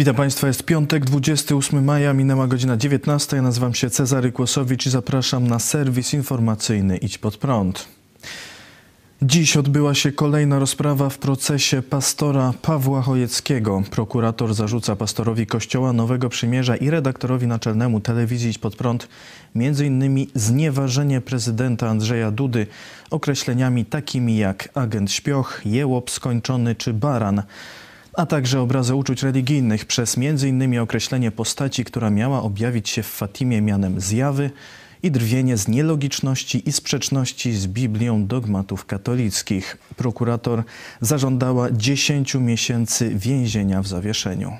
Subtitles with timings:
[0.00, 3.36] Witam Państwa, jest piątek, 28 maja, minęła godzina 19.
[3.36, 7.88] Ja nazywam się Cezary Kłosowicz i zapraszam na serwis informacyjny Idź Pod Prąd.
[9.22, 13.82] Dziś odbyła się kolejna rozprawa w procesie pastora Pawła Chojeckiego.
[13.90, 19.08] Prokurator zarzuca pastorowi Kościoła Nowego Przymierza i redaktorowi naczelnemu telewizji Idź Pod Prąd
[19.56, 20.26] m.in.
[20.34, 22.66] znieważenie prezydenta Andrzeja Dudy
[23.10, 27.42] określeniami takimi jak agent śpioch, jełop skończony czy baran
[28.20, 30.78] a także obrazy uczuć religijnych przez m.in.
[30.78, 34.50] określenie postaci, która miała objawić się w Fatimie mianem zjawy
[35.02, 39.76] i drwienie z nielogiczności i sprzeczności z Biblią dogmatów katolickich.
[39.96, 40.62] Prokurator
[41.00, 44.52] zażądała 10 miesięcy więzienia w zawieszeniu.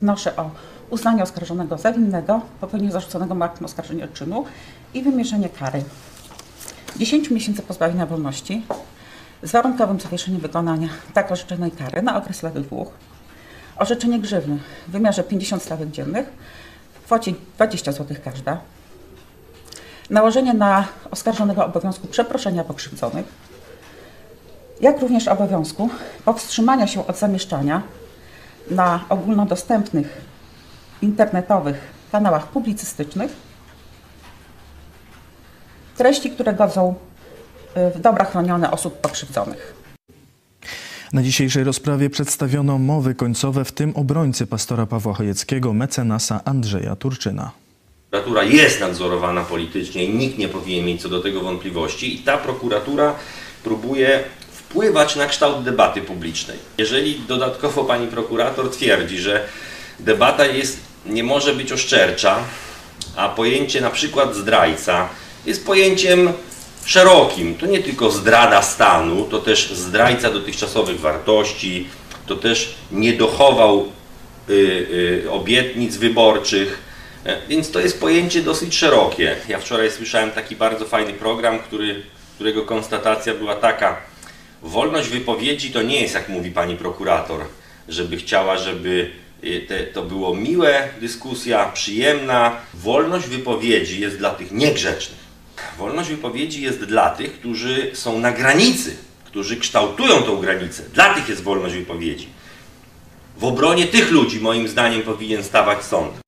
[0.00, 0.50] Wnoszę o
[0.90, 4.44] uznanie oskarżonego za winnego, popełnienie zarzuconego aktem oskarżenia czynu
[4.94, 5.84] i wymierzenie kary
[6.96, 8.62] 10 miesięcy pozbawienia wolności
[9.42, 12.88] z warunkowym zawieszeniem wykonania tak orzeczonej kary na okres lat dwóch,
[13.76, 16.26] orzeczenie grzywny w wymiarze 50 stawek dziennych
[16.94, 18.60] w kwocie 20 zł każda,
[20.10, 23.26] nałożenie na oskarżonego obowiązku przeproszenia pokrzywdzonych,
[24.80, 25.90] jak również obowiązku
[26.24, 27.82] powstrzymania się od zamieszczania
[28.70, 30.20] na ogólnodostępnych
[31.02, 31.76] internetowych
[32.12, 33.32] kanałach publicystycznych.
[35.96, 36.94] Treści, które godzą
[37.96, 39.74] dobra chronione osób pokrzywdzonych.
[41.12, 47.50] Na dzisiejszej rozprawie przedstawiono mowy końcowe, w tym obrońcy pastora Pawła Chojeckiego, mecenasa Andrzeja Turczyna.
[48.10, 52.38] Prokuratura jest nadzorowana politycznie i nikt nie powinien mieć co do tego wątpliwości i ta
[52.38, 53.14] prokuratura
[53.64, 56.58] próbuje wpływać na kształt debaty publicznej.
[56.78, 59.44] Jeżeli dodatkowo pani prokurator twierdzi, że
[59.98, 62.38] debata jest, nie może być oszczercza,
[63.16, 65.08] a pojęcie na przykład zdrajca
[65.46, 66.32] jest pojęciem
[66.90, 67.54] szerokim.
[67.54, 71.86] To nie tylko zdrada stanu, to też zdrajca dotychczasowych wartości,
[72.26, 73.88] to też nie dochował
[74.50, 74.52] y,
[75.24, 76.82] y, obietnic wyborczych,
[77.24, 79.36] e, więc to jest pojęcie dosyć szerokie.
[79.48, 82.02] Ja wczoraj słyszałem taki bardzo fajny program, który,
[82.34, 83.96] którego konstatacja była taka,
[84.62, 87.40] wolność wypowiedzi to nie jest, jak mówi pani prokurator,
[87.88, 89.10] żeby chciała, żeby
[89.44, 92.56] y, te, to było miłe, dyskusja przyjemna.
[92.74, 95.29] Wolność wypowiedzi jest dla tych niegrzecznych
[95.78, 100.82] Wolność wypowiedzi jest dla tych, którzy są na granicy, którzy kształtują tą granicę.
[100.94, 102.28] Dla tych jest wolność wypowiedzi.
[103.38, 106.20] W obronie tych ludzi, moim zdaniem, powinien stawać sąd.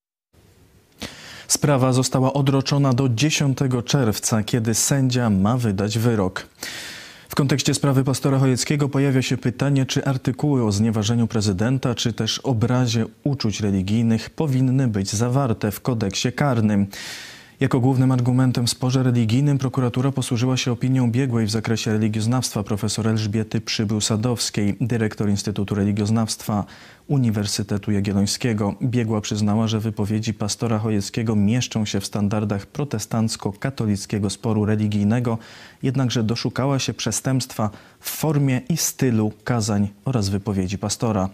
[1.48, 6.47] Sprawa została odroczona do 10 czerwca, kiedy sędzia ma wydać wyrok.
[7.28, 12.38] W kontekście sprawy pastora Chojeckiego pojawia się pytanie, czy artykuły o znieważeniu prezydenta, czy też
[12.38, 16.87] obrazie uczuć religijnych powinny być zawarte w kodeksie karnym.
[17.62, 22.62] Jako głównym argumentem w sporze religijnym prokuratura posłużyła się opinią biegłej w zakresie religioznawstwa.
[22.62, 26.64] Profesor Elżbiety Przybył-Sadowskiej, dyrektor Instytutu Religioznawstwa
[27.06, 28.74] Uniwersytetu Jagiellońskiego.
[28.82, 35.38] Biegła przyznała, że wypowiedzi pastora Chojeckiego mieszczą się w standardach protestancko-katolickiego sporu religijnego,
[35.82, 37.70] jednakże doszukała się przestępstwa
[38.00, 41.28] w formie i stylu kazań oraz wypowiedzi pastora.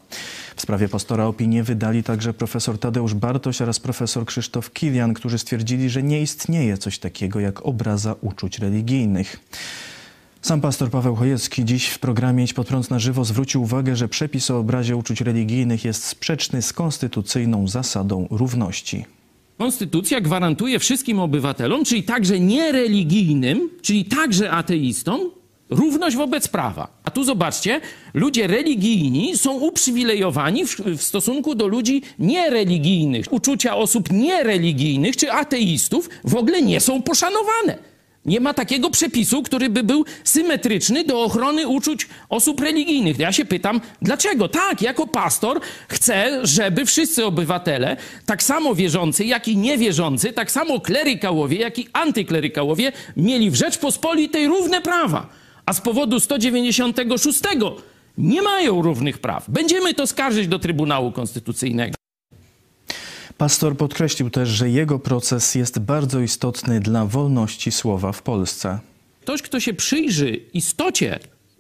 [0.57, 5.91] W sprawie pastora opinię wydali także profesor Tadeusz Bartoś oraz profesor Krzysztof Kilian, którzy stwierdzili,
[5.91, 9.41] że nie istnieje coś takiego jak obraza uczuć religijnych.
[10.43, 14.09] Sam pastor Paweł Chojecki dziś w programie Idź pod prąd na żywo zwrócił uwagę, że
[14.09, 19.05] przepis o obrazie uczuć religijnych jest sprzeczny z konstytucyjną zasadą równości.
[19.59, 25.21] Konstytucja gwarantuje wszystkim obywatelom, czyli także niereligijnym, czyli także ateistom,
[25.71, 26.89] równość wobec prawa.
[27.05, 27.81] A tu zobaczcie,
[28.15, 33.27] ludzie religijni są uprzywilejowani w, w, stosunku do ludzi niereligijnych.
[33.31, 37.79] Uczucia osób niereligijnych czy ateistów w ogóle nie są poszanowane.
[38.29, 43.19] Nie ma takiego przepisu, który by był symetryczny do ochrony uczuć osób religijnych.
[43.19, 44.49] Ja się pytam, dlaczego?
[44.49, 47.97] Tak, jako pastor chcę, żeby wszyscy obywatele,
[48.27, 54.47] tak samo wierzący, jak i niewierzący, tak samo klerykałowie, jak i antyklerykałowie, mieli w Rzeczpospolitej
[54.47, 55.29] równe prawa.
[55.67, 57.41] A z powodu 196
[58.19, 59.51] nie mają równych praw.
[59.51, 61.98] Będziemy to skarżyć do Trybunału Konstytucyjnego.
[63.39, 68.79] Pastor podkreślił też, że jego proces jest bardzo istotny dla wolności słowa w Polsce.
[69.21, 71.19] Ktoś, kto się przyjrzy istocie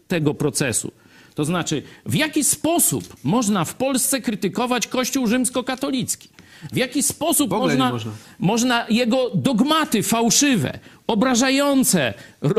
[0.09, 0.93] tego procesu,
[1.35, 6.29] to znaczy w jaki sposób można w Polsce krytykować Kościół rzymskokatolicki,
[6.73, 8.13] w jaki sposób można, można.
[8.39, 12.15] można jego dogmaty fałszywe, obrażające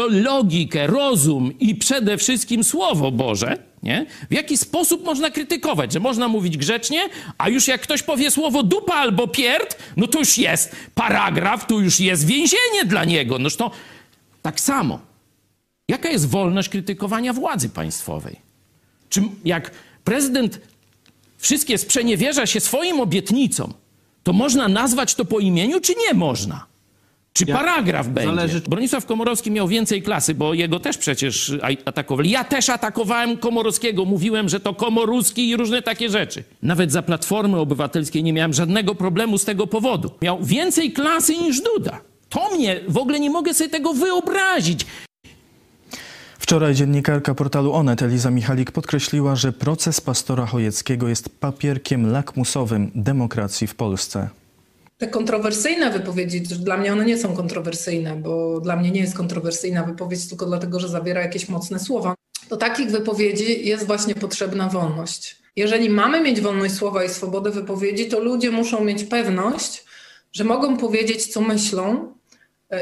[0.10, 4.06] logikę, rozum i przede wszystkim Słowo Boże, nie?
[4.30, 5.94] W jaki sposób można krytykować?
[5.94, 10.20] Że można mówić grzecznie, a już jak ktoś powie słowo dupa albo pierd, no to
[10.20, 13.40] już jest paragraf, tu już jest więzienie dla niego.
[13.40, 13.72] Noż to
[14.42, 15.00] tak samo.
[15.88, 18.36] Jaka jest wolność krytykowania władzy państwowej?
[19.10, 19.72] Czy jak
[20.04, 20.60] prezydent
[21.38, 23.74] wszystkie sprzeniewierza się swoim obietnicom,
[24.24, 26.69] to można nazwać to po imieniu, czy nie można?
[27.34, 28.30] Czy Ja- paragraf będzie?
[28.36, 31.54] zależy- Bronisław Komorowski miał więcej klasy, bo jego też przecież
[31.86, 32.30] atakowali.
[32.30, 36.44] Ja też atakowałem Komorowskiego, mówiłem, że to Komoruski i różne takie rzeczy.
[36.64, 40.12] Nawet za Platformy Obywatelskiej nie miałem żadnego problemu z tego powodu.
[40.22, 42.02] Miał więcej klasy niż Duda.
[42.30, 44.86] To mnie, w ogóle nie mogę sobie tego wyobrazić.
[46.40, 53.68] Wczoraj dziennikarka portalu Onet Eliza Michalik podkreśliła, że proces pastora Chojeckiego jest papierkiem lakmusowym demokracji
[53.68, 54.30] w Polsce.
[55.00, 59.84] Te kontrowersyjne wypowiedzi, dla mnie one nie są kontrowersyjne, bo dla mnie nie jest kontrowersyjna
[59.84, 62.16] wypowiedź tylko dlatego, że zawiera jakieś mocne słowa.
[62.50, 65.38] Do takich wypowiedzi jest właśnie potrzebna wolność.
[65.56, 69.84] Jeżeli mamy mieć wolność słowa i swobodę wypowiedzi, to ludzie muszą mieć pewność,
[70.32, 72.14] że mogą powiedzieć, co myślą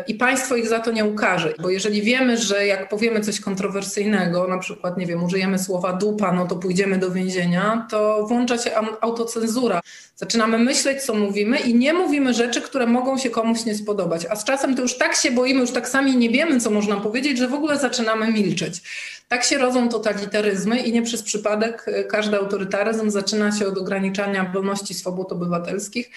[0.07, 1.53] i państwo ich za to nie ukarze.
[1.61, 6.31] Bo jeżeli wiemy, że jak powiemy coś kontrowersyjnego, na przykład, nie wiem, użyjemy słowa dupa,
[6.31, 9.81] no to pójdziemy do więzienia, to włącza się autocenzura.
[10.15, 14.25] Zaczynamy myśleć, co mówimy i nie mówimy rzeczy, które mogą się komuś nie spodobać.
[14.29, 16.95] A z czasem to już tak się boimy, już tak sami nie wiemy, co można
[16.95, 18.81] powiedzieć, że w ogóle zaczynamy milczeć.
[19.27, 24.51] Tak się rodzą totalitaryzmy i nie przez przypadek e, każdy autorytaryzm zaczyna się od ograniczania
[24.53, 26.11] wolności swobód obywatelskich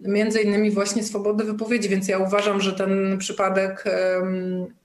[0.00, 3.84] między innymi właśnie swobody wypowiedzi, więc ja uważam, że ten przypadek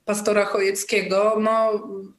[0.04, 1.70] pastora Chojeckiego, no,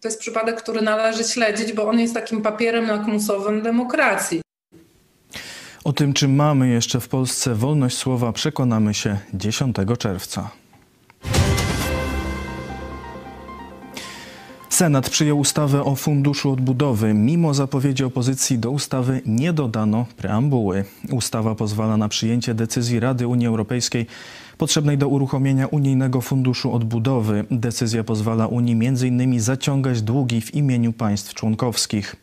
[0.02, 4.42] to jest przypadek, który należy śledzić, bo on jest takim papierem lakmusowym demokracji.
[5.84, 10.50] O tym, czy mamy jeszcze w Polsce wolność słowa, przekonamy się 10 czerwca.
[14.78, 17.14] Senat przyjął ustawę o Funduszu Odbudowy.
[17.14, 20.86] Mimo zapowiedzi opozycji do ustawy nie dodano preambuły.
[21.12, 24.06] Ustawa pozwala na przyjęcie decyzji Rady Unii Europejskiej
[24.58, 27.46] potrzebnej do uruchomienia Unijnego Funduszu Odbudowy.
[27.52, 29.40] Decyzja pozwala Unii m.in.
[29.40, 32.16] zaciągać długi w imieniu państw członkowskich.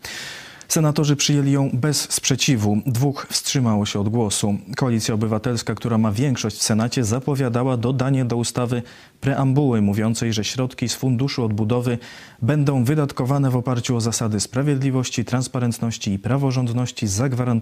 [0.69, 2.79] Senatorzy przyjęli ją bez sprzeciwu.
[2.87, 4.59] Dwóch wstrzymało się od głosu.
[4.77, 8.83] Koalicja Obywatelska, która ma większość w Senacie, zapowiadała dodanie do ustawy
[9.21, 11.99] preambuły mówiącej, że środki z Funduszu Odbudowy
[12.43, 17.55] będą wydatkowane w oparciu o zasady sprawiedliwości, transparentności i praworządności zagwarantowane